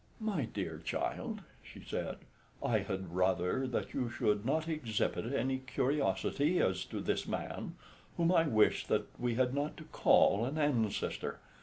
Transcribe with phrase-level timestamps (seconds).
[0.19, 2.17] "My dear child," she said,
[2.63, 7.75] "I had rather that you should not exhibit any curiosity as to this man,
[8.17, 11.37] whom I wish that we had not to call an ancestor.